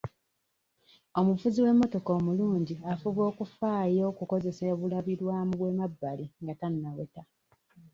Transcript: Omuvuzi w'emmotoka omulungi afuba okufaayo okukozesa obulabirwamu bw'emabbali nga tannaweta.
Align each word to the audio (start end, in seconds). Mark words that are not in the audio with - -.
Omuvuzi 1.19 1.59
w'emmotoka 1.65 2.09
omulungi 2.19 2.75
afuba 2.91 3.21
okufaayo 3.31 4.01
okukozesa 4.11 4.63
obulabirwamu 4.73 5.53
bw'emabbali 5.59 6.25
nga 6.43 6.53
tannaweta. 6.59 7.21